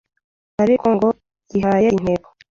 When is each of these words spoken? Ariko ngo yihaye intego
Ariko 0.63 0.85
ngo 0.95 1.09
yihaye 1.51 1.87
intego 1.97 2.27